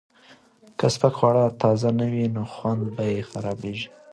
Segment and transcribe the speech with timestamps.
[0.77, 3.87] که سپک خواړه تازه نه وي، خوند یې خرابېږي.